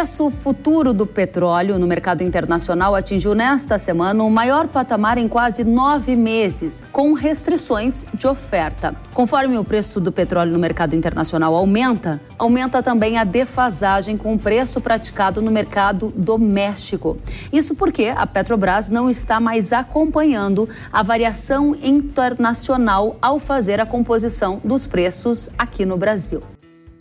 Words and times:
preço 0.00 0.30
futuro 0.30 0.94
do 0.94 1.06
petróleo 1.06 1.78
no 1.78 1.86
mercado 1.86 2.22
internacional 2.22 2.94
atingiu 2.94 3.34
nesta 3.34 3.76
semana 3.76 4.24
o 4.24 4.30
maior 4.30 4.66
patamar 4.66 5.18
em 5.18 5.28
quase 5.28 5.62
nove 5.62 6.16
meses, 6.16 6.82
com 6.90 7.12
restrições 7.12 8.06
de 8.14 8.26
oferta. 8.26 8.96
Conforme 9.12 9.58
o 9.58 9.64
preço 9.64 10.00
do 10.00 10.10
petróleo 10.10 10.52
no 10.52 10.58
mercado 10.58 10.96
internacional 10.96 11.54
aumenta, 11.54 12.18
aumenta 12.38 12.82
também 12.82 13.18
a 13.18 13.24
defasagem 13.24 14.16
com 14.16 14.32
o 14.32 14.38
preço 14.38 14.80
praticado 14.80 15.42
no 15.42 15.50
mercado 15.50 16.10
doméstico. 16.16 17.18
Isso 17.52 17.74
porque 17.74 18.06
a 18.06 18.26
Petrobras 18.26 18.88
não 18.88 19.10
está 19.10 19.38
mais 19.38 19.70
acompanhando 19.70 20.66
a 20.90 21.02
variação 21.02 21.76
internacional 21.82 23.18
ao 23.20 23.38
fazer 23.38 23.80
a 23.80 23.84
composição 23.84 24.62
dos 24.64 24.86
preços 24.86 25.50
aqui 25.58 25.84
no 25.84 25.98
Brasil. 25.98 26.40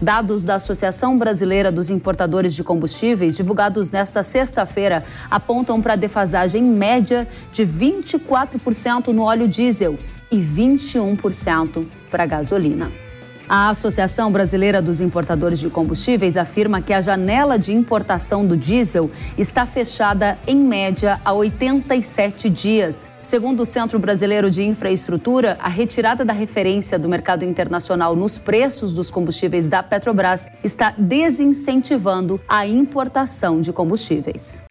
Dados 0.02 0.44
da 0.44 0.56
Associação 0.56 1.18
Brasileira 1.18 1.72
dos 1.72 1.90
Importadores 1.90 2.54
de 2.54 2.64
Combustíveis, 2.64 3.36
divulgados 3.36 3.92
nesta 3.92 4.24
sexta-feira, 4.24 5.04
apontam 5.30 5.82
para 5.82 5.96
defasagem 5.96 6.64
média 6.64 7.28
de 7.52 7.66
24% 7.66 9.08
no 9.08 9.24
óleo 9.24 9.48
diesel 9.48 9.98
e 10.32 10.38
21% 10.38 11.86
para 12.10 12.26
gasolina. 12.26 13.09
A 13.52 13.70
Associação 13.70 14.32
Brasileira 14.32 14.80
dos 14.80 15.02
Importadores 15.02 15.58
de 15.60 15.72
Combustíveis 15.72 16.38
afirma 16.38 16.84
que 16.84 16.94
a 16.94 17.02
janela 17.02 17.58
de 17.58 17.74
importação 17.74 18.46
do 18.46 18.56
diesel 18.56 19.10
está 19.40 19.66
fechada 19.66 20.38
em 20.46 20.62
média 20.62 21.20
há 21.26 21.34
87 21.34 22.48
dias. 22.48 23.12
Segundo 23.24 23.62
o 23.62 23.66
Centro 23.66 23.98
Brasileiro 23.98 24.52
de 24.52 24.62
Infraestrutura, 24.62 25.58
a 25.60 25.68
retirada 25.68 26.24
da 26.24 26.32
referência 26.32 27.00
do 27.00 27.10
mercado 27.10 27.44
internacional 27.44 28.16
nos 28.16 28.38
preços 28.38 28.94
dos 28.94 29.10
combustíveis 29.10 29.68
da 29.68 29.82
Petrobras 29.82 30.46
está 30.64 30.94
desincentivando 30.96 32.40
a 32.48 32.68
importação 32.68 33.62
de 33.62 33.74
combustíveis. 33.74 34.62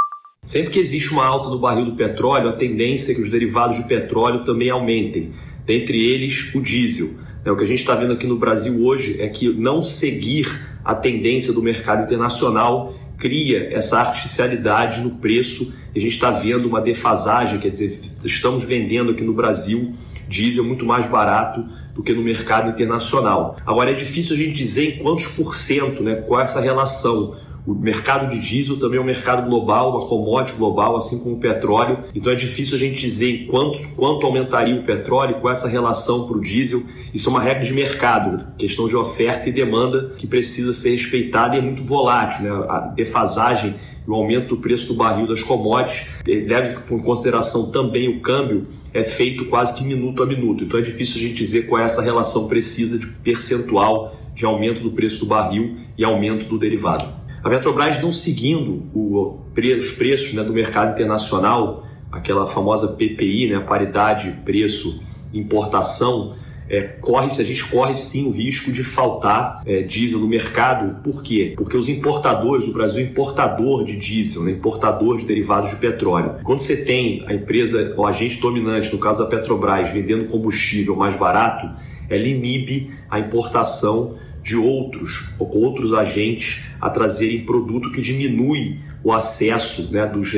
Sempre 0.44 0.70
que 0.70 0.78
existe 0.78 1.10
uma 1.10 1.26
alta 1.26 1.50
do 1.50 1.58
barril 1.58 1.86
do 1.86 1.96
petróleo, 1.96 2.50
a 2.50 2.56
tendência 2.56 3.10
é 3.10 3.16
que 3.16 3.22
os 3.22 3.28
derivados 3.28 3.76
de 3.76 3.88
petróleo 3.88 4.44
também 4.44 4.70
aumentem, 4.70 5.32
dentre 5.66 6.00
eles 6.00 6.54
o 6.54 6.62
diesel. 6.62 7.26
É, 7.48 7.50
o 7.50 7.56
que 7.56 7.64
a 7.64 7.66
gente 7.66 7.78
está 7.78 7.94
vendo 7.94 8.12
aqui 8.12 8.26
no 8.26 8.36
Brasil 8.36 8.84
hoje 8.84 9.22
é 9.22 9.26
que 9.26 9.48
não 9.48 9.82
seguir 9.82 10.46
a 10.84 10.94
tendência 10.94 11.50
do 11.50 11.62
mercado 11.62 12.02
internacional 12.02 12.94
cria 13.16 13.74
essa 13.74 13.98
artificialidade 14.00 15.00
no 15.00 15.12
preço. 15.12 15.74
A 15.96 15.98
gente 15.98 16.12
está 16.12 16.30
vendo 16.30 16.68
uma 16.68 16.78
defasagem, 16.78 17.58
quer 17.58 17.70
dizer, 17.70 17.98
estamos 18.22 18.64
vendendo 18.64 19.12
aqui 19.12 19.24
no 19.24 19.32
Brasil 19.32 19.94
diesel 20.28 20.62
muito 20.62 20.84
mais 20.84 21.06
barato 21.06 21.64
do 21.94 22.02
que 22.02 22.12
no 22.12 22.22
mercado 22.22 22.68
internacional. 22.68 23.56
Agora 23.64 23.92
é 23.92 23.94
difícil 23.94 24.36
a 24.36 24.38
gente 24.38 24.52
dizer 24.52 24.96
em 24.96 24.98
quantos 24.98 25.26
por 25.28 25.56
cento, 25.56 26.02
né, 26.02 26.16
qual 26.16 26.42
é 26.42 26.44
essa 26.44 26.60
relação 26.60 27.34
o 27.68 27.74
mercado 27.74 28.30
de 28.30 28.38
diesel 28.38 28.78
também 28.78 28.98
é 28.98 29.02
um 29.02 29.04
mercado 29.04 29.46
global, 29.46 29.90
uma 29.90 30.06
commodity 30.06 30.56
global, 30.56 30.96
assim 30.96 31.22
como 31.22 31.36
o 31.36 31.38
petróleo. 31.38 31.98
Então 32.14 32.32
é 32.32 32.34
difícil 32.34 32.76
a 32.76 32.78
gente 32.78 32.98
dizer 32.98 33.46
quanto, 33.50 33.86
quanto 33.90 34.24
aumentaria 34.24 34.74
o 34.74 34.84
petróleo 34.84 35.34
com 35.34 35.50
essa 35.50 35.68
relação 35.68 36.26
para 36.26 36.38
o 36.38 36.40
diesel. 36.40 36.82
Isso 37.12 37.28
é 37.28 37.32
uma 37.32 37.40
regra 37.40 37.64
de 37.64 37.72
mercado, 37.72 38.46
questão 38.58 38.88
de 38.88 38.96
oferta 38.96 39.48
e 39.48 39.52
demanda 39.52 40.14
que 40.18 40.26
precisa 40.26 40.72
ser 40.72 40.90
respeitada 40.90 41.56
e 41.56 41.58
é 41.58 41.62
muito 41.62 41.82
volátil. 41.82 42.44
Né? 42.44 42.50
A 42.68 42.80
defasagem 42.94 43.74
o 44.08 44.14
aumento 44.14 44.48
do 44.48 44.56
preço 44.56 44.88
do 44.88 44.94
barril 44.94 45.26
das 45.26 45.42
commodities, 45.42 46.08
leve 46.26 46.78
em 46.90 46.98
consideração 46.98 47.70
também 47.70 48.08
o 48.08 48.20
câmbio, 48.20 48.66
é 48.94 49.04
feito 49.04 49.44
quase 49.44 49.74
que 49.74 49.84
minuto 49.84 50.22
a 50.22 50.26
minuto. 50.26 50.64
Então 50.64 50.80
é 50.80 50.82
difícil 50.82 51.20
a 51.20 51.28
gente 51.28 51.34
dizer 51.34 51.66
qual 51.66 51.82
é 51.82 51.84
essa 51.84 52.00
relação 52.00 52.48
precisa 52.48 52.98
de 52.98 53.06
percentual 53.06 54.16
de 54.34 54.46
aumento 54.46 54.80
do 54.82 54.92
preço 54.92 55.20
do 55.20 55.26
barril 55.26 55.76
e 55.96 56.04
aumento 56.04 56.46
do 56.46 56.58
derivado. 56.58 57.04
A 57.44 57.50
Petrobras 57.50 58.00
não 58.00 58.10
seguindo 58.10 58.86
o, 58.94 59.40
os 59.54 59.92
preços 59.92 60.32
né, 60.32 60.42
do 60.42 60.54
mercado 60.54 60.92
internacional, 60.92 61.86
aquela 62.10 62.46
famosa 62.46 62.88
PPI, 62.88 63.50
né, 63.50 63.60
paridade 63.60 64.34
preço 64.42 65.02
importação, 65.34 66.34
é, 66.68 66.82
corre 66.82 67.30
se 67.30 67.40
a 67.40 67.44
gente 67.44 67.64
corre 67.68 67.94
sim 67.94 68.28
o 68.28 68.30
risco 68.30 68.70
de 68.70 68.84
faltar 68.84 69.62
é, 69.66 69.82
diesel 69.82 70.20
no 70.20 70.28
mercado. 70.28 71.02
Por 71.02 71.22
quê? 71.22 71.54
Porque 71.56 71.76
os 71.76 71.88
importadores, 71.88 72.66
o 72.66 72.72
Brasil 72.72 73.04
é 73.04 73.08
importador 73.08 73.84
de 73.84 73.96
diesel, 73.96 74.44
né, 74.44 74.52
importador 74.52 75.16
de 75.18 75.24
derivados 75.24 75.70
de 75.70 75.76
petróleo. 75.76 76.36
Quando 76.44 76.60
você 76.60 76.84
tem 76.84 77.24
a 77.26 77.32
empresa, 77.32 77.94
o 77.96 78.06
agente 78.06 78.40
dominante, 78.40 78.92
no 78.92 78.98
caso 78.98 79.22
a 79.22 79.26
Petrobras, 79.26 79.90
vendendo 79.90 80.26
combustível 80.26 80.94
mais 80.94 81.16
barato, 81.16 81.68
ela 82.08 82.26
inibe 82.26 82.90
a 83.10 83.18
importação 83.18 84.18
de 84.42 84.56
outros 84.56 85.34
ou 85.38 85.54
outros 85.58 85.92
agentes 85.92 86.64
a 86.80 86.88
trazerem 86.88 87.44
produto 87.44 87.90
que 87.90 88.00
diminui 88.00 88.78
o 89.02 89.12
acesso 89.12 89.92
né, 89.92 90.06
dos 90.06 90.32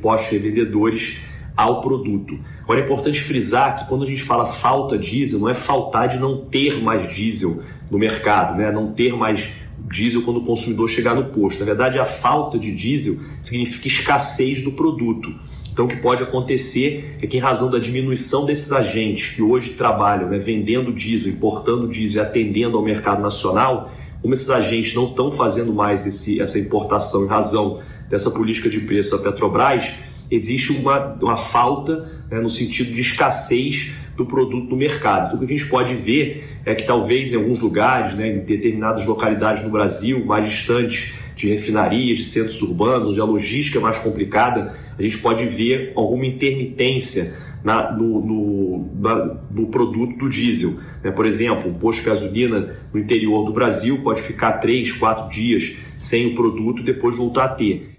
pós-revendedores 0.00 1.20
ao 1.56 1.80
produto. 1.80 2.38
Agora 2.64 2.80
é 2.80 2.82
importante 2.82 3.20
frisar 3.20 3.78
que 3.78 3.88
quando 3.88 4.04
a 4.04 4.06
gente 4.06 4.22
fala 4.22 4.46
falta 4.46 4.98
diesel, 4.98 5.38
não 5.38 5.48
é 5.48 5.54
faltar 5.54 6.08
de 6.08 6.18
não 6.18 6.46
ter 6.46 6.82
mais 6.82 7.06
diesel 7.14 7.62
no 7.90 7.98
mercado, 7.98 8.56
né? 8.56 8.72
não 8.72 8.90
ter 8.90 9.14
mais 9.14 9.52
diesel 9.90 10.22
quando 10.22 10.38
o 10.38 10.44
consumidor 10.44 10.88
chegar 10.88 11.14
no 11.14 11.26
posto. 11.26 11.60
Na 11.60 11.66
verdade, 11.66 11.98
a 11.98 12.06
falta 12.06 12.58
de 12.58 12.72
diesel 12.72 13.16
significa 13.42 13.86
escassez 13.86 14.62
do 14.62 14.72
produto. 14.72 15.32
Então, 15.70 15.84
o 15.84 15.88
que 15.88 15.96
pode 15.96 16.22
acontecer 16.22 17.18
é 17.20 17.26
que, 17.26 17.36
em 17.36 17.40
razão 17.40 17.70
da 17.70 17.78
diminuição 17.78 18.46
desses 18.46 18.72
agentes 18.72 19.34
que 19.34 19.42
hoje 19.42 19.72
trabalham 19.72 20.30
né, 20.30 20.38
vendendo 20.38 20.92
diesel, 20.92 21.30
importando 21.30 21.86
diesel 21.86 22.22
e 22.22 22.26
atendendo 22.26 22.78
ao 22.78 22.82
mercado 22.82 23.20
nacional, 23.20 23.92
como 24.22 24.32
esses 24.32 24.48
agentes 24.48 24.94
não 24.94 25.08
estão 25.08 25.30
fazendo 25.30 25.74
mais 25.74 26.06
esse, 26.06 26.40
essa 26.40 26.58
importação 26.58 27.24
em 27.24 27.28
razão 27.28 27.80
dessa 28.08 28.30
política 28.30 28.70
de 28.70 28.80
preço 28.80 29.16
da 29.16 29.22
Petrobras, 29.22 29.96
existe 30.30 30.72
uma, 30.72 31.14
uma 31.14 31.36
falta 31.36 32.08
né, 32.30 32.40
no 32.40 32.48
sentido 32.48 32.92
de 32.92 33.00
escassez 33.00 33.94
do 34.16 34.24
produto 34.24 34.68
no 34.68 34.76
mercado. 34.76 35.26
Então, 35.26 35.36
o 35.36 35.46
que 35.46 35.52
a 35.52 35.56
gente 35.56 35.68
pode 35.68 35.94
ver 35.94 36.60
é 36.64 36.74
que 36.74 36.84
talvez 36.84 37.32
em 37.32 37.36
alguns 37.36 37.58
lugares, 37.58 38.14
né, 38.14 38.28
em 38.28 38.38
determinadas 38.40 39.04
localidades 39.04 39.62
no 39.62 39.70
Brasil, 39.70 40.24
mais 40.24 40.46
distantes 40.46 41.14
de 41.34 41.48
refinarias, 41.48 42.18
de 42.18 42.24
centros 42.24 42.62
urbanos, 42.62 43.08
onde 43.08 43.20
a 43.20 43.24
logística 43.24 43.78
é 43.78 43.82
mais 43.82 43.98
complicada, 43.98 44.74
a 44.96 45.02
gente 45.02 45.18
pode 45.18 45.44
ver 45.46 45.92
alguma 45.96 46.24
intermitência 46.26 47.42
na, 47.64 47.90
no, 47.92 48.20
no, 48.20 48.90
na, 49.00 49.36
no, 49.50 49.66
produto 49.66 50.16
do 50.16 50.28
diesel. 50.28 50.78
Né? 51.02 51.10
Por 51.10 51.26
exemplo, 51.26 51.70
um 51.70 51.74
posto 51.74 52.00
de 52.00 52.06
gasolina 52.06 52.76
no 52.92 53.00
interior 53.00 53.44
do 53.44 53.52
Brasil 53.52 54.02
pode 54.02 54.22
ficar 54.22 54.52
três, 54.54 54.92
quatro 54.92 55.28
dias 55.28 55.76
sem 55.96 56.32
o 56.32 56.34
produto 56.34 56.82
e 56.82 56.84
depois 56.84 57.16
voltar 57.16 57.46
a 57.46 57.48
ter. 57.48 57.93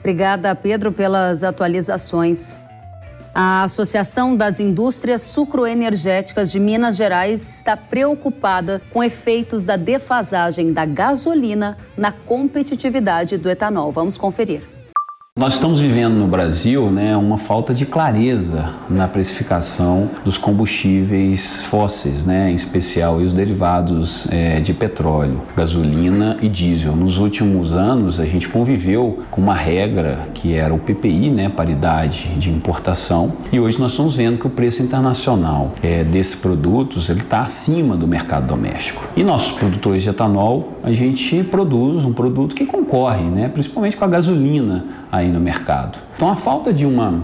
Obrigada, 0.00 0.54
Pedro, 0.54 0.90
pelas 0.90 1.44
atualizações. 1.44 2.54
A 3.32 3.62
Associação 3.62 4.34
das 4.34 4.58
Indústrias 4.58 5.22
Sucroenergéticas 5.22 6.50
de 6.50 6.58
Minas 6.58 6.96
Gerais 6.96 7.58
está 7.58 7.76
preocupada 7.76 8.82
com 8.92 9.04
efeitos 9.04 9.62
da 9.62 9.76
defasagem 9.76 10.72
da 10.72 10.84
gasolina 10.84 11.78
na 11.96 12.10
competitividade 12.10 13.38
do 13.38 13.48
etanol. 13.48 13.92
Vamos 13.92 14.16
conferir. 14.16 14.79
Nós 15.40 15.54
estamos 15.54 15.80
vivendo 15.80 16.16
no 16.16 16.26
Brasil 16.26 16.90
né, 16.90 17.16
uma 17.16 17.38
falta 17.38 17.72
de 17.72 17.86
clareza 17.86 18.74
na 18.90 19.08
precificação 19.08 20.10
dos 20.22 20.36
combustíveis 20.36 21.64
fósseis, 21.64 22.26
né, 22.26 22.50
em 22.50 22.54
especial 22.54 23.16
os 23.16 23.32
derivados 23.32 24.30
é, 24.30 24.60
de 24.60 24.74
petróleo, 24.74 25.40
gasolina 25.56 26.36
e 26.42 26.48
diesel. 26.48 26.94
Nos 26.94 27.16
últimos 27.16 27.72
anos, 27.72 28.20
a 28.20 28.26
gente 28.26 28.50
conviveu 28.50 29.20
com 29.30 29.40
uma 29.40 29.54
regra 29.54 30.28
que 30.34 30.52
era 30.52 30.74
o 30.74 30.78
PPI, 30.78 31.30
né, 31.30 31.48
paridade 31.48 32.28
de 32.36 32.50
importação, 32.50 33.32
e 33.50 33.58
hoje 33.58 33.80
nós 33.80 33.92
estamos 33.92 34.14
vendo 34.14 34.36
que 34.36 34.46
o 34.46 34.50
preço 34.50 34.82
internacional 34.82 35.72
é, 35.82 36.04
desses 36.04 36.34
produtos 36.34 37.08
está 37.08 37.40
acima 37.40 37.96
do 37.96 38.06
mercado 38.06 38.46
doméstico. 38.46 39.02
E 39.16 39.24
nossos 39.24 39.52
produtores 39.52 40.02
de 40.02 40.10
etanol, 40.10 40.74
a 40.82 40.92
gente 40.92 41.42
produz 41.44 42.04
um 42.04 42.12
produto 42.12 42.54
que 42.54 42.66
concorre, 42.66 43.24
né, 43.24 43.48
principalmente 43.48 43.96
com 43.96 44.04
a 44.04 44.08
gasolina 44.08 44.84
aí 45.10 45.29
no 45.30 45.40
mercado. 45.40 45.98
Então, 46.16 46.28
a 46.28 46.36
falta 46.36 46.72
de 46.72 46.84
uma, 46.84 47.22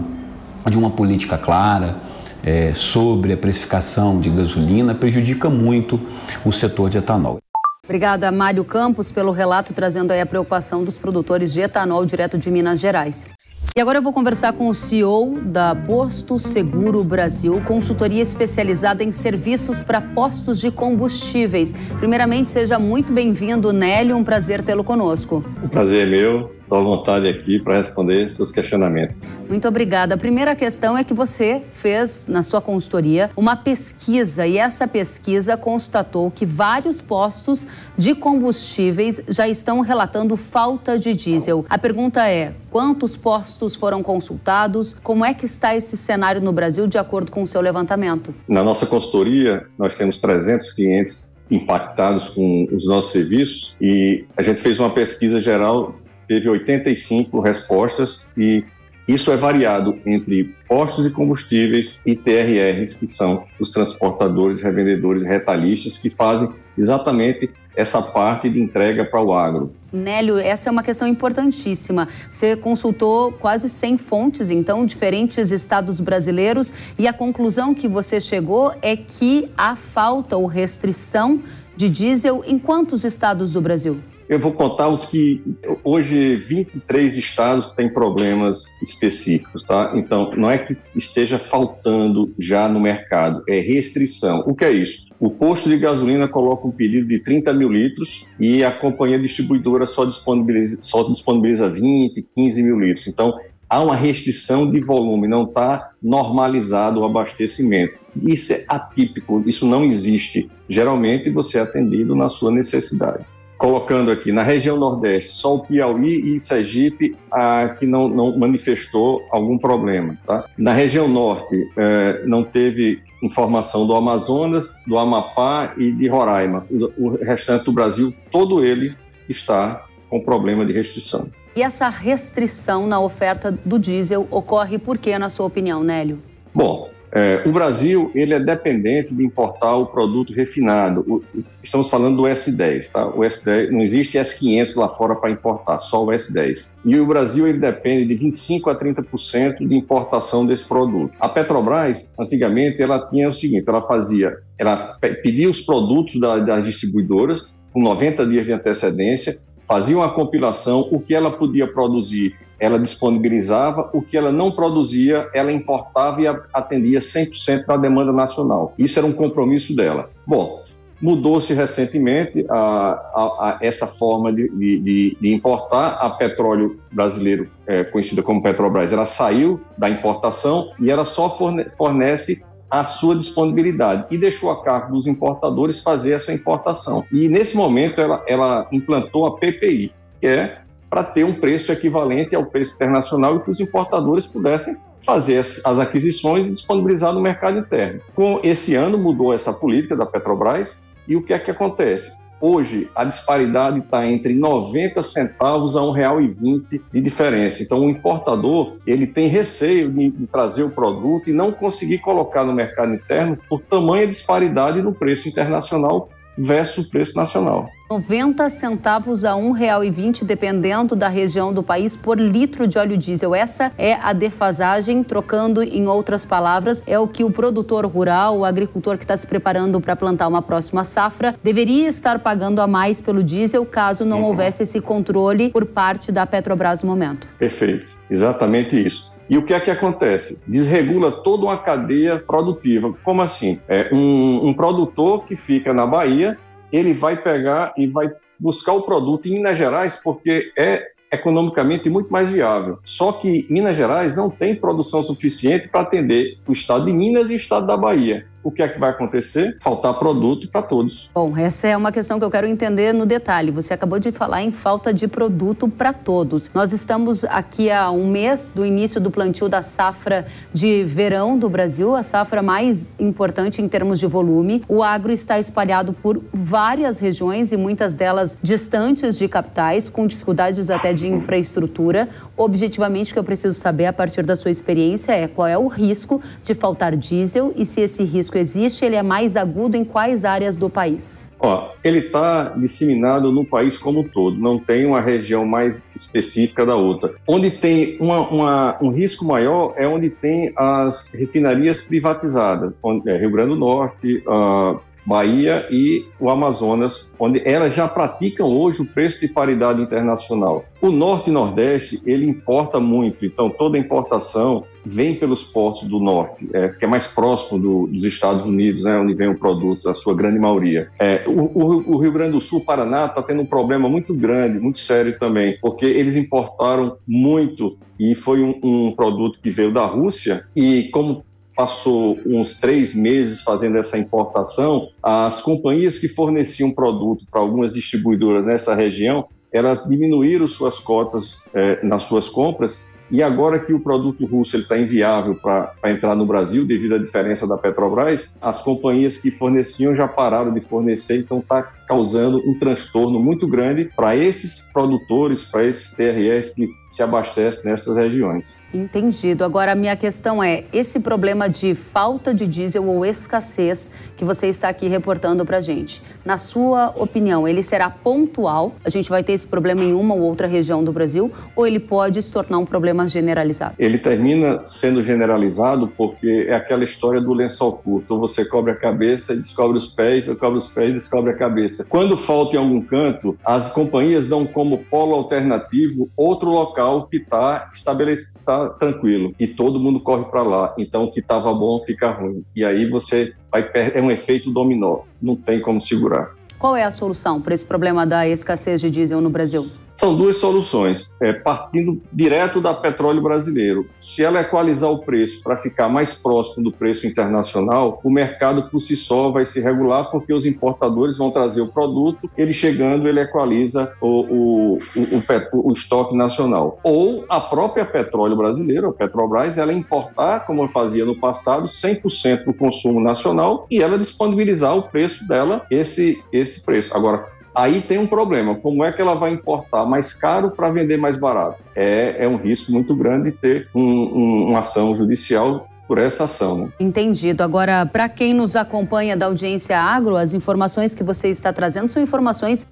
de 0.69 0.77
uma 0.77 0.89
política 0.89 1.37
clara 1.37 1.97
é, 2.43 2.73
sobre 2.73 3.33
a 3.33 3.37
precificação 3.37 4.19
de 4.19 4.29
gasolina 4.29 4.95
prejudica 4.95 5.49
muito 5.49 5.99
o 6.45 6.51
setor 6.51 6.89
de 6.89 6.97
etanol. 6.97 7.39
Obrigada, 7.83 8.31
Mário 8.31 8.65
Campos, 8.65 9.11
pelo 9.11 9.31
relato 9.31 9.73
trazendo 9.73 10.11
aí 10.11 10.19
a 10.19 10.25
preocupação 10.25 10.83
dos 10.83 10.97
produtores 10.97 11.53
de 11.53 11.61
etanol 11.61 12.05
direto 12.05 12.37
de 12.37 12.51
Minas 12.51 12.79
Gerais. 12.79 13.29
E 13.75 13.79
agora 13.79 13.99
eu 13.99 14.01
vou 14.01 14.11
conversar 14.11 14.53
com 14.53 14.69
o 14.69 14.75
CEO 14.75 15.39
da 15.39 15.75
Posto 15.75 16.39
Seguro 16.39 17.03
Brasil, 17.03 17.61
consultoria 17.65 18.21
especializada 18.21 19.03
em 19.03 19.11
serviços 19.11 19.81
para 19.81 20.01
postos 20.01 20.59
de 20.59 20.71
combustíveis. 20.71 21.73
Primeiramente, 21.97 22.49
seja 22.49 22.79
muito 22.79 23.13
bem-vindo, 23.13 23.71
Nélio, 23.71 24.17
um 24.17 24.23
prazer 24.23 24.63
tê-lo 24.63 24.83
conosco. 24.83 25.45
O 25.61 25.69
prazer 25.69 26.07
é 26.07 26.09
meu. 26.09 26.56
Estou 26.67 26.79
à 26.79 26.81
vontade 26.81 27.29
aqui 27.29 27.59
para 27.59 27.77
responder 27.77 28.27
seus 28.27 28.51
questionamentos. 28.51 29.29
Muito 29.47 29.65
obrigada. 29.69 30.15
A 30.15 30.17
primeira 30.17 30.53
questão 30.53 30.97
é 30.97 31.03
que 31.05 31.13
você 31.13 31.63
fez, 31.71 32.27
na 32.27 32.43
sua 32.43 32.59
consultoria, 32.59 33.31
uma 33.37 33.55
pesquisa 33.55 34.45
e 34.45 34.57
essa 34.57 34.85
pesquisa 34.85 35.55
constatou 35.55 36.29
que 36.29 36.45
vários 36.45 36.99
postos 36.99 37.65
de 37.97 38.13
combustíveis 38.13 39.23
já 39.29 39.47
estão 39.47 39.79
relatando 39.79 40.35
falta 40.35 40.99
de 40.99 41.13
diesel. 41.13 41.65
A 41.69 41.77
pergunta 41.77 42.27
é: 42.27 42.53
quantos 42.69 43.15
postos 43.15 43.77
foram 43.77 44.03
consultados? 44.03 44.93
Como 45.01 45.23
é 45.23 45.33
que 45.33 45.45
está 45.45 45.73
esse 45.73 45.95
cenário 45.95 46.41
no 46.41 46.51
Brasil 46.51 46.85
de 46.85 46.97
acordo 46.97 47.31
com 47.31 47.43
o 47.43 47.47
seu 47.47 47.61
levantamento? 47.61 48.35
Na 48.45 48.61
nossa 48.61 48.85
consultoria, 48.85 49.67
nós 49.79 49.97
temos 49.97 50.17
300 50.17 50.73
clientes 50.73 51.33
impactados 51.49 52.31
com 52.31 52.67
os 52.73 52.85
nossos 52.85 53.13
serviços 53.13 53.77
e 53.79 54.25
a 54.35 54.43
gente 54.43 54.59
fez 54.59 54.81
uma 54.81 54.89
pesquisa 54.89 55.41
geral 55.41 55.95
teve 56.27 56.49
85 56.49 57.39
respostas 57.39 58.29
e 58.37 58.63
isso 59.07 59.31
é 59.31 59.37
variado 59.37 59.97
entre 60.05 60.53
postos 60.67 61.05
de 61.05 61.11
combustíveis 61.11 62.05
e 62.05 62.13
TRRs, 62.13 62.95
que 62.95 63.07
são 63.07 63.45
os 63.57 63.71
transportadores, 63.71 64.61
revendedores 64.61 65.23
e 65.23 65.27
retalhistas, 65.27 65.97
que 65.97 66.09
fazem 66.09 66.49
exatamente 66.77 67.49
essa 67.73 68.01
parte 68.01 68.49
de 68.49 68.59
entrega 68.59 69.05
para 69.05 69.21
o 69.21 69.33
agro. 69.33 69.73
Nélio, 69.93 70.37
essa 70.37 70.69
é 70.69 70.71
uma 70.71 70.83
questão 70.83 71.07
importantíssima. 71.07 72.07
Você 72.29 72.57
consultou 72.57 73.31
quase 73.31 73.69
100 73.69 73.97
fontes, 73.97 74.49
então, 74.49 74.85
diferentes 74.85 75.51
estados 75.51 76.01
brasileiros, 76.01 76.73
e 76.99 77.07
a 77.07 77.13
conclusão 77.13 77.73
que 77.73 77.87
você 77.87 78.19
chegou 78.19 78.73
é 78.81 78.97
que 78.97 79.49
há 79.55 79.75
falta 79.75 80.35
ou 80.35 80.47
restrição 80.47 81.41
de 81.77 81.87
diesel 81.87 82.43
em 82.45 82.59
quantos 82.59 83.05
estados 83.05 83.53
do 83.53 83.61
Brasil? 83.61 84.01
Eu 84.29 84.39
vou 84.39 84.51
contar 84.51 84.89
os 84.89 85.05
que 85.05 85.41
hoje 85.85 86.35
23 86.35 87.17
estados 87.17 87.69
têm 87.71 87.87
problemas 87.87 88.75
específicos, 88.81 89.63
tá? 89.63 89.93
Então, 89.95 90.31
não 90.35 90.51
é 90.51 90.57
que 90.57 90.75
esteja 90.93 91.39
faltando 91.39 92.33
já 92.37 92.67
no 92.67 92.77
mercado, 92.77 93.41
é 93.47 93.59
restrição. 93.59 94.43
O 94.45 94.53
que 94.53 94.65
é 94.65 94.71
isso? 94.71 95.05
O 95.17 95.29
posto 95.29 95.69
de 95.69 95.77
gasolina 95.77 96.27
coloca 96.27 96.67
um 96.67 96.71
pedido 96.71 97.07
de 97.07 97.19
30 97.19 97.53
mil 97.53 97.69
litros 97.69 98.27
e 98.37 98.65
a 98.65 98.71
companhia 98.71 99.17
distribuidora 99.17 99.85
só 99.85 100.03
disponibiliza, 100.03 100.83
só 100.83 101.03
disponibiliza 101.03 101.69
20, 101.69 102.21
15 102.35 102.63
mil 102.63 102.79
litros. 102.81 103.07
Então, 103.07 103.33
há 103.69 103.81
uma 103.81 103.95
restrição 103.95 104.69
de 104.69 104.81
volume, 104.81 105.25
não 105.25 105.45
está 105.45 105.91
normalizado 106.03 106.99
o 106.99 107.05
abastecimento. 107.05 107.97
Isso 108.21 108.51
é 108.51 108.65
atípico, 108.67 109.41
isso 109.45 109.65
não 109.65 109.85
existe. 109.85 110.51
Geralmente, 110.67 111.29
você 111.29 111.59
é 111.59 111.61
atendido 111.61 112.13
na 112.13 112.27
sua 112.27 112.51
necessidade 112.51 113.25
colocando 113.57 114.11
aqui, 114.11 114.31
na 114.31 114.43
região 114.43 114.77
Nordeste, 114.77 115.33
só 115.33 115.55
o 115.55 115.65
Piauí 115.65 116.35
e 116.35 116.39
Sergipe 116.39 117.15
ah, 117.31 117.75
que 117.77 117.85
não, 117.85 118.07
não, 118.07 118.37
manifestou 118.37 119.21
algum 119.31 119.57
problema. 119.57 120.17
Tá? 120.25 120.45
Na 120.57 120.73
região 120.73 121.07
Norte, 121.07 121.55
eh, 121.75 122.23
não 122.25 122.43
teve 122.43 123.01
informação 123.21 123.87
do 123.87 123.95
Amazonas, 123.95 124.79
do 124.85 124.97
Amapá 124.97 125.73
e 125.77 125.91
de 125.91 126.07
Roraima. 126.07 126.65
O 126.97 127.09
restante 127.09 127.65
do 127.65 127.71
Brasil, 127.71 128.13
todo 128.31 128.63
ele 128.63 128.95
está 129.27 129.85
com 130.09 130.19
problema 130.19 130.65
de 130.65 130.73
restrição. 130.73 131.29
E 131.55 131.63
essa 131.63 131.89
restrição 131.89 132.85
na 132.85 132.99
oferta 132.99 133.51
do 133.65 133.79
diesel 133.79 134.27
ocorre 134.29 134.77
por 134.77 134.97
quê, 134.97 135.17
na 135.17 135.29
sua 135.29 135.47
opinião, 135.47 135.83
Nélio? 135.83 136.19
Bom, 136.53 136.89
é, 137.17 137.41
o 137.47 137.51
Brasil 137.51 138.11
ele 138.13 138.35
é 138.35 138.39
dependente 138.39 139.15
de 139.15 139.25
importar 139.25 139.75
o 139.75 139.87
produto 139.87 140.31
refinado. 140.31 141.03
O, 141.07 141.23
estamos 141.63 141.89
falando 141.89 142.17
do 142.17 142.23
S10, 142.23 142.91
tá? 142.91 143.07
O 143.07 143.21
S10 143.21 143.71
não 143.71 143.81
existe 143.81 144.19
S500 144.19 144.75
lá 144.75 144.87
fora 144.87 145.15
para 145.15 145.31
importar, 145.31 145.79
só 145.79 146.05
o 146.05 146.09
S10. 146.09 146.75
E 146.85 146.99
o 146.99 147.07
Brasil 147.07 147.47
ele 147.47 147.57
depende 147.57 148.05
de 148.05 148.13
25 148.13 148.69
a 148.69 148.75
30% 148.79 149.67
de 149.67 149.75
importação 149.75 150.45
desse 150.45 150.67
produto. 150.67 151.11
A 151.19 151.27
Petrobras 151.27 152.13
antigamente 152.19 152.83
ela 152.83 153.09
tinha 153.09 153.29
o 153.29 153.33
seguinte, 153.33 153.67
ela 153.67 153.81
fazia, 153.81 154.37
ela 154.59 154.95
pedia 154.99 155.49
os 155.49 155.61
produtos 155.61 156.19
da, 156.19 156.37
das 156.37 156.65
distribuidoras 156.65 157.57
com 157.73 157.81
90 157.81 158.27
dias 158.27 158.45
de 158.45 158.53
antecedência, 158.53 159.39
fazia 159.67 159.97
uma 159.97 160.09
compilação, 160.09 160.87
o 160.91 160.99
que 160.99 161.13
ela 161.13 161.31
podia 161.31 161.67
produzir 161.67 162.35
ela 162.59 162.79
disponibilizava, 162.79 163.89
o 163.93 164.01
que 164.01 164.17
ela 164.17 164.31
não 164.31 164.51
produzia, 164.51 165.29
ela 165.33 165.51
importava 165.51 166.21
e 166.21 166.27
atendia 166.53 166.99
100% 166.99 167.65
da 167.65 167.77
demanda 167.77 168.11
nacional. 168.11 168.73
Isso 168.77 168.97
era 168.97 169.07
um 169.07 169.13
compromisso 169.13 169.75
dela. 169.75 170.09
Bom, 170.25 170.63
mudou-se 171.01 171.53
recentemente 171.53 172.45
a, 172.49 172.55
a, 172.57 173.21
a, 173.21 173.59
essa 173.61 173.85
forma 173.85 174.33
de, 174.33 174.49
de, 174.49 175.17
de, 175.19 175.33
importar. 175.33 175.99
A 176.01 176.09
petróleo 176.09 176.79
brasileiro, 176.91 177.49
é, 177.65 177.83
conhecida 177.83 178.23
como 178.23 178.41
Petrobras, 178.41 178.91
ela 178.91 179.05
saiu 179.05 179.61
da 179.77 179.89
importação 179.89 180.71
e 180.79 180.89
ela 180.89 181.05
só 181.05 181.29
forne, 181.29 181.69
fornece 181.69 182.43
a 182.69 182.85
sua 182.85 183.15
disponibilidade 183.15 184.05
e 184.11 184.17
deixou 184.17 184.51
a 184.51 184.63
cargo 184.63 184.93
dos 184.93 185.07
importadores 185.07 185.81
fazer 185.81 186.11
essa 186.11 186.33
importação. 186.33 187.05
E 187.11 187.29
nesse 187.29 187.55
momento 187.55 188.01
ela, 188.01 188.23
ela 188.27 188.67
implantou 188.71 189.25
a 189.25 189.37
PPI, 189.37 189.93
que 190.19 190.27
é 190.27 190.61
para 190.89 191.03
ter 191.03 191.23
um 191.23 191.33
preço 191.33 191.71
equivalente 191.71 192.35
ao 192.35 192.45
preço 192.45 192.75
internacional 192.75 193.37
e 193.37 193.39
que 193.41 193.49
os 193.49 193.59
importadores 193.59 194.25
pudessem 194.25 194.75
fazer 195.01 195.37
as, 195.37 195.65
aquisições 195.65 196.47
e 196.47 196.51
disponibilizar 196.51 197.13
no 197.13 197.21
mercado 197.21 197.59
interno. 197.59 198.01
Com 198.15 198.39
esse 198.43 198.75
ano 198.75 198.97
mudou 198.97 199.33
essa 199.33 199.53
política 199.53 199.95
da 199.95 200.05
Petrobras 200.05 200.83
e 201.07 201.15
o 201.15 201.23
que 201.23 201.33
é 201.33 201.39
que 201.39 201.51
acontece? 201.51 202.11
Hoje 202.39 202.89
a 202.95 203.03
disparidade 203.03 203.79
está 203.79 204.05
entre 204.05 204.35
90 204.35 205.01
centavos 205.01 205.75
a 205.75 205.81
R$ 205.81 205.87
1,20 205.87 206.81
de 206.91 207.01
diferença. 207.01 207.63
Então 207.63 207.85
o 207.85 207.89
importador 207.89 208.77
ele 208.85 209.07
tem 209.07 209.27
receio 209.27 209.91
de, 209.91 210.11
de 210.11 210.27
trazer 210.27 210.63
o 210.63 210.71
produto 210.71 211.29
e 211.29 211.33
não 211.33 211.51
conseguir 211.51 211.99
colocar 211.99 212.43
no 212.43 212.53
mercado 212.53 212.93
interno 212.93 213.37
por 213.49 213.61
tamanha 213.61 214.07
disparidade 214.07 214.81
no 214.81 214.93
preço 214.93 215.27
internacional 215.27 216.09
versus 216.37 216.85
o 216.85 216.91
preço 216.91 217.15
nacional. 217.15 217.69
90 217.89 218.49
centavos 218.49 219.23
a 219.23 219.35
R$ 219.35 219.41
1,20, 219.41 220.25
dependendo 220.25 220.93
da 220.93 221.07
região 221.07 221.53
do 221.53 221.63
país, 221.63 221.95
por 221.95 222.19
litro 222.19 222.67
de 222.67 222.77
óleo 222.77 222.97
diesel. 222.97 223.33
Essa 223.33 223.71
é 223.77 223.93
a 223.93 224.11
defasagem, 224.11 225.03
trocando 225.03 225.63
em 225.63 225.87
outras 225.87 226.25
palavras, 226.25 226.83
é 226.85 226.99
o 226.99 227.07
que 227.07 227.23
o 227.23 227.31
produtor 227.31 227.85
rural, 227.85 228.39
o 228.39 228.45
agricultor 228.45 228.97
que 228.97 229.05
está 229.05 229.15
se 229.15 229.25
preparando 229.25 229.79
para 229.79 229.95
plantar 229.95 230.27
uma 230.27 230.41
próxima 230.41 230.83
safra, 230.83 231.35
deveria 231.41 231.87
estar 231.87 232.19
pagando 232.19 232.61
a 232.61 232.67
mais 232.67 232.99
pelo 232.99 233.23
diesel 233.23 233.65
caso 233.65 234.03
não 234.03 234.19
uhum. 234.19 234.27
houvesse 234.27 234.63
esse 234.63 234.81
controle 234.81 235.49
por 235.51 235.65
parte 235.65 236.11
da 236.11 236.25
Petrobras 236.25 236.83
no 236.83 236.89
momento. 236.89 237.25
Perfeito, 237.39 237.87
exatamente 238.09 238.85
isso. 238.85 239.17
E 239.29 239.37
o 239.37 239.43
que 239.43 239.53
é 239.53 239.59
que 239.59 239.69
acontece? 239.69 240.43
Desregula 240.47 241.11
toda 241.11 241.45
uma 241.45 241.57
cadeia 241.57 242.17
produtiva. 242.17 242.93
Como 243.03 243.21
assim? 243.21 243.59
É 243.67 243.89
um, 243.91 244.47
um 244.47 244.53
produtor 244.53 245.25
que 245.25 245.35
fica 245.35 245.73
na 245.73 245.85
Bahia, 245.85 246.37
ele 246.71 246.93
vai 246.93 247.21
pegar 247.21 247.73
e 247.77 247.87
vai 247.87 248.11
buscar 248.39 248.73
o 248.73 248.83
produto 248.83 249.27
em 249.27 249.33
Minas 249.33 249.57
Gerais 249.57 249.95
porque 250.03 250.51
é 250.57 250.87
economicamente 251.11 251.89
muito 251.89 252.11
mais 252.11 252.31
viável. 252.31 252.79
Só 252.83 253.11
que 253.11 253.47
Minas 253.49 253.77
Gerais 253.77 254.15
não 254.15 254.29
tem 254.29 254.55
produção 254.55 255.01
suficiente 255.01 255.67
para 255.69 255.81
atender 255.81 256.37
o 256.47 256.51
estado 256.51 256.85
de 256.85 256.93
Minas 256.93 257.29
e 257.29 257.33
o 257.33 257.37
estado 257.37 257.65
da 257.65 257.77
Bahia 257.77 258.25
o 258.47 258.51
que 258.51 258.63
é 258.63 258.67
que 258.69 258.79
vai 258.79 258.91
acontecer? 258.91 259.57
Faltar 259.59 259.99
produto 259.99 260.47
para 260.47 260.61
todos. 260.61 261.11
Bom, 261.13 261.37
essa 261.37 261.67
é 261.67 261.75
uma 261.75 261.91
questão 261.91 262.17
que 262.17 262.23
eu 262.23 262.31
quero 262.31 262.47
entender 262.47 262.93
no 262.93 263.05
detalhe. 263.05 263.51
Você 263.51 263.73
acabou 263.73 263.99
de 263.99 264.09
falar 264.09 264.41
em 264.41 264.53
falta 264.53 264.93
de 264.93 265.05
produto 265.05 265.67
para 265.67 265.91
todos. 265.91 266.49
Nós 266.53 266.71
estamos 266.71 267.25
aqui 267.25 267.69
há 267.69 267.91
um 267.91 268.07
mês 268.09 268.49
do 268.55 268.65
início 268.65 269.01
do 269.01 269.11
plantio 269.11 269.49
da 269.49 269.61
safra 269.61 270.25
de 270.53 270.85
verão 270.85 271.37
do 271.37 271.49
Brasil, 271.49 271.93
a 271.93 272.03
safra 272.03 272.41
mais 272.41 272.97
importante 273.01 273.61
em 273.61 273.67
termos 273.67 273.99
de 273.99 274.07
volume. 274.07 274.63
O 274.69 274.81
agro 274.81 275.11
está 275.11 275.37
espalhado 275.37 275.91
por 275.91 276.23
várias 276.31 276.99
regiões 276.99 277.51
e 277.51 277.57
muitas 277.57 277.93
delas 277.93 278.37
distantes 278.41 279.17
de 279.17 279.27
capitais, 279.27 279.89
com 279.89 280.07
dificuldades 280.07 280.69
até 280.69 280.93
de 280.93 281.05
infraestrutura. 281.09 282.07
Objetivamente, 282.37 283.11
o 283.11 283.13
que 283.13 283.19
eu 283.19 283.23
preciso 283.23 283.57
saber 283.57 283.87
a 283.87 283.93
partir 283.93 284.23
da 284.23 284.35
sua 284.35 284.51
experiência 284.51 285.11
é 285.11 285.27
qual 285.27 285.47
é 285.47 285.57
o 285.57 285.67
risco 285.67 286.21
de 286.43 286.53
faltar 286.53 286.95
diesel 286.95 287.51
e 287.55 287.65
se 287.65 287.81
esse 287.81 288.03
risco 288.03 288.37
existe, 288.37 288.85
ele 288.85 288.95
é 288.95 289.01
mais 289.01 289.35
agudo 289.35 289.75
em 289.75 289.83
quais 289.83 290.23
áreas 290.23 290.55
do 290.55 290.69
país? 290.69 291.25
Ó, 291.39 291.71
ele 291.83 291.99
está 291.99 292.49
disseminado 292.49 293.31
no 293.31 293.45
país 293.45 293.77
como 293.77 293.99
um 293.99 294.03
todo, 294.03 294.37
não 294.39 294.57
tem 294.59 294.85
uma 294.85 295.01
região 295.01 295.45
mais 295.45 295.91
específica 295.95 296.65
da 296.65 296.75
outra. 296.75 297.13
Onde 297.27 297.51
tem 297.51 297.97
uma, 297.99 298.19
uma, 298.27 298.77
um 298.81 298.89
risco 298.89 299.25
maior 299.25 299.73
é 299.75 299.87
onde 299.87 300.09
tem 300.09 300.51
as 300.55 301.13
refinarias 301.13 301.81
privatizadas, 301.81 302.73
onde, 302.81 303.09
é, 303.09 303.17
Rio 303.17 303.31
Grande 303.31 303.49
do 303.49 303.55
Norte, 303.55 304.23
uh, 304.27 304.79
Bahia 305.07 305.65
e 305.71 306.05
o 306.19 306.29
Amazonas, 306.29 307.13
onde 307.17 307.41
elas 307.47 307.73
já 307.73 307.87
praticam 307.87 308.45
hoje 308.49 308.81
o 308.81 308.85
preço 308.85 309.21
de 309.21 309.29
paridade 309.29 309.81
internacional. 309.81 310.65
O 310.81 310.89
Norte 310.91 311.29
e 311.29 311.33
Nordeste, 311.33 312.01
ele 312.05 312.27
importa 312.27 312.77
muito, 312.77 313.25
então 313.25 313.49
toda 313.49 313.77
importação 313.77 314.65
vem 314.85 315.15
pelos 315.15 315.43
portos 315.43 315.87
do 315.87 315.99
Norte, 315.99 316.49
é, 316.53 316.69
que 316.69 316.83
é 316.83 316.87
mais 316.87 317.07
próximo 317.07 317.59
do, 317.59 317.87
dos 317.87 318.03
Estados 318.03 318.45
Unidos, 318.45 318.83
né, 318.83 318.97
onde 318.97 319.13
vem 319.13 319.29
o 319.29 319.37
produto, 319.37 319.89
a 319.89 319.93
sua 319.93 320.13
grande 320.13 320.39
maioria. 320.39 320.89
É, 320.99 321.23
o, 321.25 321.41
o, 321.41 321.95
o, 321.95 321.97
Rio 321.97 322.11
Grande 322.11 322.31
do 322.31 322.41
Sul, 322.41 322.65
Paraná, 322.65 323.05
está 323.05 323.21
tendo 323.21 323.41
um 323.41 323.45
problema 323.45 323.87
muito 323.87 324.13
grande, 324.13 324.59
muito 324.59 324.79
sério 324.79 325.17
também, 325.17 325.57
porque 325.61 325.85
eles 325.85 326.15
importaram 326.15 326.97
muito 327.07 327.77
e 327.99 328.13
foi 328.13 328.41
um, 328.41 328.59
um 328.63 328.91
produto 328.91 329.39
que 329.41 329.49
veio 329.49 329.73
da 329.73 329.85
Rússia 329.85 330.47
e 330.55 330.89
como 330.91 331.25
passou 331.57 332.19
uns 332.23 332.53
três 332.59 332.93
meses 332.93 333.41
fazendo 333.41 333.79
essa 333.79 333.97
importação, 333.97 334.89
as 335.01 335.41
companhias 335.41 335.97
que 335.97 336.07
forneciam 336.07 336.71
produto 336.71 337.25
para 337.31 337.41
algumas 337.41 337.73
distribuidoras 337.73 338.45
nessa 338.45 338.75
região, 338.75 339.25
elas 339.51 339.85
diminuíram 339.89 340.47
suas 340.47 340.77
cotas 340.77 341.41
é, 341.55 341.83
nas 341.83 342.03
suas 342.03 342.29
compras 342.29 342.79
e 343.09 343.23
agora 343.23 343.59
que 343.59 343.73
o 343.73 343.79
produto 343.79 344.25
russo 344.25 344.57
está 344.57 344.77
inviável 344.77 345.35
para 345.35 345.73
entrar 345.85 346.15
no 346.15 346.25
Brasil, 346.25 346.65
devido 346.65 346.95
à 346.95 346.97
diferença 346.99 347.47
da 347.47 347.57
Petrobras, 347.57 348.37
as 348.41 348.61
companhias 348.61 349.17
que 349.17 349.31
forneciam 349.31 349.95
já 349.95 350.07
pararam 350.07 350.53
de 350.53 350.61
fornecer, 350.61 351.17
então 351.17 351.39
está 351.39 351.63
causando 351.87 352.37
um 352.45 352.59
transtorno 352.59 353.19
muito 353.19 353.47
grande 353.47 353.85
para 353.95 354.15
esses 354.15 354.69
produtores, 354.73 355.43
para 355.43 355.65
esses 355.65 355.95
TRS 355.95 356.53
que 356.53 356.67
se 356.89 357.03
abastecem 357.03 357.71
nessas 357.71 357.95
regiões. 357.95 358.61
Entendido. 358.73 359.43
Agora, 359.43 359.73
a 359.73 359.75
minha 359.75 359.95
questão 359.95 360.43
é: 360.43 360.65
esse 360.71 360.99
problema 360.99 361.49
de 361.49 361.75
falta 361.75 362.33
de 362.33 362.47
diesel 362.47 362.85
ou 362.87 363.05
escassez 363.05 363.91
que 364.15 364.23
você 364.23 364.47
está 364.47 364.69
aqui 364.69 364.87
reportando 364.87 365.45
para 365.45 365.57
a 365.57 365.61
gente, 365.61 366.01
na 366.25 366.37
sua 366.37 366.93
opinião, 366.95 367.47
ele 367.47 367.61
será 367.61 367.89
pontual? 367.89 368.75
A 368.83 368.89
gente 368.89 369.09
vai 369.09 369.23
ter 369.23 369.33
esse 369.33 369.47
problema 369.47 369.83
em 369.83 369.93
uma 369.93 370.15
ou 370.15 370.21
outra 370.21 370.47
região 370.47 370.83
do 370.83 370.91
Brasil? 370.91 371.31
Ou 371.55 371.67
ele 371.67 371.79
pode 371.79 372.21
se 372.21 372.31
tornar 372.31 372.57
um 372.57 372.65
problema 372.65 373.07
generalizado? 373.07 373.75
Ele 373.77 373.97
termina 373.97 374.65
sendo 374.65 375.03
generalizado 375.03 375.87
porque 375.97 376.45
é 376.47 376.55
aquela 376.55 376.83
história 376.83 377.21
do 377.21 377.33
lençol 377.33 377.73
curto. 377.77 378.19
Você 378.19 378.45
cobre 378.45 378.71
a 378.71 378.75
cabeça 378.75 379.33
e 379.33 379.37
descobre 379.37 379.77
os 379.77 379.87
pés, 379.87 380.27
ou 380.27 380.35
cobre 380.35 380.57
os 380.57 380.67
pés 380.69 380.89
e 380.89 380.93
descobre 380.93 381.31
a 381.31 381.35
cabeça. 381.35 381.76
Quando 381.85 382.17
falta 382.17 382.55
em 382.55 382.59
algum 382.59 382.81
canto, 382.81 383.37
as 383.45 383.71
companhias 383.71 384.27
dão 384.27 384.45
como 384.45 384.83
polo 384.85 385.13
alternativo 385.13 386.09
outro 386.15 386.49
local 386.49 387.07
que 387.07 387.17
está 387.17 387.69
estabelecido, 387.73 388.37
está 388.37 388.69
tranquilo, 388.69 389.33
e 389.39 389.47
todo 389.47 389.79
mundo 389.79 389.99
corre 389.99 390.25
para 390.25 390.43
lá. 390.43 390.73
Então, 390.77 391.05
o 391.05 391.11
que 391.11 391.19
estava 391.19 391.53
bom 391.53 391.79
fica 391.79 392.09
ruim. 392.09 392.45
E 392.55 392.63
aí 392.63 392.89
você 392.89 393.33
vai 393.51 393.69
é 393.73 394.01
um 394.01 394.11
efeito 394.11 394.51
dominó. 394.51 394.99
Não 395.21 395.35
tem 395.35 395.61
como 395.61 395.81
segurar. 395.81 396.35
Qual 396.57 396.75
é 396.75 396.83
a 396.83 396.91
solução 396.91 397.39
para 397.39 397.53
esse 397.53 397.65
problema 397.65 398.05
da 398.05 398.27
escassez 398.27 398.81
de 398.81 398.89
diesel 398.89 399.21
no 399.21 399.29
Brasil? 399.29 399.61
São 399.97 400.15
duas 400.15 400.37
soluções, 400.37 401.15
é, 401.19 401.33
partindo 401.33 401.99
direto 402.13 402.61
da 402.61 402.73
petróleo 402.73 403.21
brasileiro. 403.21 403.89
Se 403.97 404.23
ela 404.23 404.41
equalizar 404.41 404.91
o 404.91 404.99
preço 404.99 405.41
para 405.41 405.57
ficar 405.57 405.89
mais 405.89 406.13
próximo 406.13 406.63
do 406.63 406.71
preço 406.71 407.07
internacional, 407.07 407.99
o 408.03 408.11
mercado 408.11 408.69
por 408.69 408.79
si 408.79 408.95
só 408.95 409.31
vai 409.31 409.43
se 409.43 409.59
regular 409.59 410.11
porque 410.11 410.31
os 410.31 410.45
importadores 410.45 411.17
vão 411.17 411.31
trazer 411.31 411.61
o 411.61 411.67
produto, 411.67 412.29
ele 412.37 412.53
chegando, 412.53 413.07
ele 413.07 413.19
equaliza 413.19 413.91
o, 413.99 414.75
o, 414.75 414.77
o, 414.95 415.69
o 415.69 415.73
estoque 415.73 416.15
nacional. 416.15 416.79
Ou 416.83 417.25
a 417.27 417.39
própria 417.39 417.83
petróleo 417.83 418.37
brasileira, 418.37 418.87
a 418.89 418.93
Petrobras, 418.93 419.57
ela 419.57 419.73
importar, 419.73 420.45
como 420.45 420.67
fazia 420.67 421.05
no 421.05 421.19
passado, 421.19 421.67
100% 421.67 422.45
do 422.45 422.53
consumo 422.53 422.99
nacional 422.99 423.65
e 423.71 423.81
ela 423.81 423.97
disponibilizar 423.97 424.77
o 424.77 424.83
preço 424.83 425.27
dela, 425.27 425.65
esse, 425.71 426.23
esse 426.31 426.63
preço. 426.63 426.95
Agora, 426.95 427.36
Aí 427.57 427.81
tem 427.81 427.97
um 427.97 428.05
problema: 428.05 428.53
como 428.53 428.83
é 428.83 428.91
que 428.91 429.01
ela 429.01 429.15
vai 429.15 429.31
importar 429.31 429.83
mais 429.83 430.13
caro 430.13 430.51
para 430.51 430.69
vender 430.69 430.95
mais 430.95 431.19
barato? 431.19 431.65
É, 431.75 432.15
é 432.19 432.27
um 432.27 432.37
risco 432.37 432.71
muito 432.71 432.95
grande 432.95 433.31
ter 433.31 433.67
um, 433.73 433.81
um, 433.81 434.47
uma 434.49 434.59
ação 434.59 434.95
judicial 434.95 435.66
por 435.87 435.97
essa 435.97 436.25
ação. 436.25 436.57
Né? 436.57 436.69
Entendido. 436.79 437.43
Agora, 437.43 437.85
para 437.85 438.09
quem 438.09 438.33
nos 438.33 438.55
acompanha 438.55 439.15
da 439.15 439.27
audiência 439.27 439.79
agro, 439.79 440.15
as 440.15 440.33
informações 440.33 440.93
que 440.93 441.03
você 441.03 441.29
está 441.29 441.53
trazendo 441.53 441.87
são 441.87 442.01
informações 442.01 442.67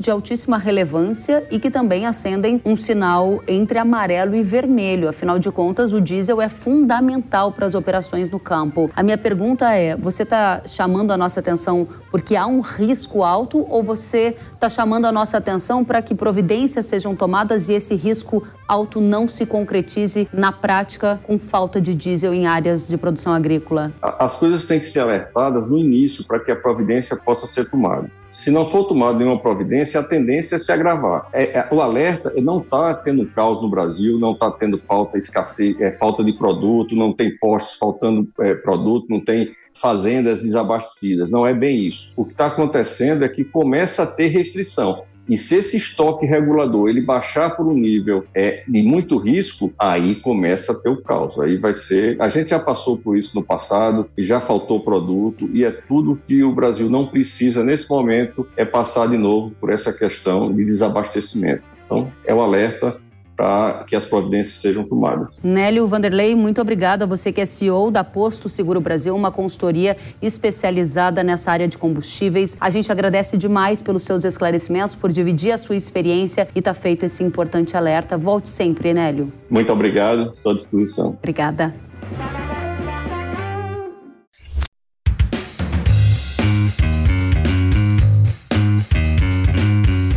de 0.00 0.10
altíssima 0.10 0.56
relevância 0.56 1.46
e 1.50 1.58
que 1.58 1.70
também 1.70 2.06
acendem 2.06 2.60
um 2.64 2.76
sinal 2.76 3.42
entre 3.48 3.78
amarelo 3.78 4.36
e 4.36 4.42
vermelho. 4.42 5.08
Afinal 5.08 5.38
de 5.38 5.50
contas, 5.50 5.92
o 5.92 6.00
diesel 6.00 6.40
é 6.40 6.48
fundamental 6.48 7.52
para 7.52 7.66
as 7.66 7.74
operações 7.74 8.30
no 8.30 8.38
campo. 8.38 8.90
A 8.94 9.02
minha 9.02 9.18
pergunta 9.18 9.72
é: 9.72 9.96
você 9.96 10.22
está 10.22 10.62
chamando 10.66 11.10
a 11.10 11.16
nossa 11.16 11.40
atenção 11.40 11.88
porque 12.10 12.36
há 12.36 12.46
um 12.46 12.60
risco 12.60 13.22
alto 13.22 13.66
ou 13.68 13.82
você 13.82 14.36
está 14.54 14.68
chamando 14.68 15.06
a 15.06 15.12
nossa 15.12 15.38
atenção 15.38 15.84
para 15.84 16.00
que 16.00 16.14
providências 16.14 16.86
sejam 16.86 17.16
tomadas 17.16 17.68
e 17.68 17.72
esse 17.72 17.94
risco 17.94 18.42
alto 18.72 19.02
não 19.02 19.28
se 19.28 19.44
concretize 19.44 20.26
na 20.32 20.50
prática 20.50 21.20
com 21.24 21.38
falta 21.38 21.78
de 21.78 21.94
diesel 21.94 22.32
em 22.32 22.46
áreas 22.46 22.88
de 22.88 22.96
produção 22.96 23.32
agrícola? 23.34 23.92
As 24.00 24.34
coisas 24.36 24.64
têm 24.64 24.80
que 24.80 24.86
ser 24.86 25.00
alertadas 25.00 25.68
no 25.68 25.78
início 25.78 26.26
para 26.26 26.40
que 26.40 26.50
a 26.50 26.56
providência 26.56 27.14
possa 27.16 27.46
ser 27.46 27.68
tomada. 27.68 28.10
Se 28.26 28.50
não 28.50 28.64
for 28.64 28.84
tomada 28.84 29.18
nenhuma 29.18 29.38
providência, 29.38 30.00
a 30.00 30.02
tendência 30.02 30.56
é 30.56 30.58
se 30.58 30.72
agravar. 30.72 31.28
É, 31.34 31.58
é, 31.58 31.68
o 31.70 31.82
alerta 31.82 32.32
não 32.40 32.60
está 32.60 32.94
tendo 32.94 33.26
caos 33.26 33.60
no 33.60 33.68
Brasil, 33.68 34.18
não 34.18 34.32
está 34.32 34.50
tendo 34.50 34.78
falta, 34.78 35.18
escassez, 35.18 35.78
é, 35.78 35.92
falta 35.92 36.24
de 36.24 36.32
produto, 36.32 36.96
não 36.96 37.12
tem 37.12 37.36
postos 37.36 37.78
faltando 37.78 38.26
é, 38.40 38.54
produto, 38.54 39.06
não 39.10 39.20
tem 39.20 39.52
fazendas 39.74 40.40
desabastecidas. 40.40 41.28
Não 41.28 41.46
é 41.46 41.52
bem 41.52 41.88
isso. 41.88 42.12
O 42.16 42.24
que 42.24 42.32
está 42.32 42.46
acontecendo 42.46 43.22
é 43.22 43.28
que 43.28 43.44
começa 43.44 44.04
a 44.04 44.06
ter 44.06 44.28
restrição. 44.28 45.04
E 45.28 45.38
se 45.38 45.56
esse 45.56 45.76
estoque 45.76 46.26
regulador 46.26 46.88
ele 46.88 47.00
baixar 47.00 47.56
por 47.56 47.66
um 47.66 47.74
nível 47.74 48.24
é, 48.34 48.64
de 48.66 48.82
muito 48.82 49.18
risco, 49.18 49.72
aí 49.78 50.16
começa 50.16 50.72
a 50.72 50.74
ter 50.74 50.88
o 50.88 51.02
caos. 51.02 51.38
Aí 51.38 51.56
vai 51.56 51.74
ser. 51.74 52.20
A 52.20 52.28
gente 52.28 52.50
já 52.50 52.58
passou 52.58 52.98
por 52.98 53.16
isso 53.16 53.38
no 53.38 53.44
passado 53.44 54.08
já 54.18 54.40
faltou 54.40 54.80
produto, 54.80 55.48
e 55.52 55.64
é 55.64 55.70
tudo 55.70 56.18
que 56.26 56.42
o 56.42 56.52
Brasil 56.52 56.88
não 56.88 57.06
precisa 57.06 57.64
nesse 57.64 57.88
momento 57.90 58.46
é 58.56 58.64
passar 58.64 59.08
de 59.08 59.18
novo 59.18 59.52
por 59.60 59.70
essa 59.70 59.92
questão 59.92 60.52
de 60.52 60.64
desabastecimento. 60.64 61.62
Então, 61.84 62.10
é 62.24 62.34
o 62.34 62.40
alerta 62.40 62.98
para 63.42 63.82
que 63.82 63.96
as 63.96 64.06
providências 64.06 64.60
sejam 64.60 64.84
tomadas. 64.84 65.40
Nélio 65.42 65.84
Vanderlei, 65.88 66.32
muito 66.32 66.60
obrigada. 66.60 67.04
Você 67.08 67.32
que 67.32 67.40
é 67.40 67.44
CEO 67.44 67.90
da 67.90 68.04
Posto 68.04 68.48
Seguro 68.48 68.80
Brasil, 68.80 69.16
uma 69.16 69.32
consultoria 69.32 69.96
especializada 70.22 71.24
nessa 71.24 71.50
área 71.50 71.66
de 71.66 71.76
combustíveis. 71.76 72.56
A 72.60 72.70
gente 72.70 72.92
agradece 72.92 73.36
demais 73.36 73.82
pelos 73.82 74.04
seus 74.04 74.22
esclarecimentos, 74.24 74.94
por 74.94 75.10
dividir 75.10 75.50
a 75.50 75.58
sua 75.58 75.74
experiência 75.74 76.46
e 76.54 76.60
estar 76.60 76.72
tá 76.72 76.80
feito 76.80 77.04
esse 77.04 77.24
importante 77.24 77.76
alerta. 77.76 78.16
Volte 78.16 78.48
sempre, 78.48 78.94
Nélio. 78.94 79.32
Muito 79.50 79.72
obrigado, 79.72 80.30
estou 80.30 80.52
à 80.52 80.54
disposição. 80.54 81.08
Obrigada. 81.08 81.74